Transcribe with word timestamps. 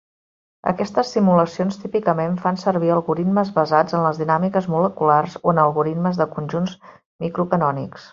Aquestes 0.69 1.09
simulacions 1.15 1.75
típicament 1.81 2.39
fan 2.45 2.57
servir 2.61 2.89
algoritmes 2.95 3.51
basats 3.57 3.97
en 3.97 4.03
les 4.07 4.21
dinàmiques 4.23 4.69
moleculars 4.77 5.37
o 5.43 5.53
en 5.57 5.61
algoritmes 5.65 6.19
de 6.23 6.29
conjunts 6.37 6.75
micro-canònics. 7.27 8.09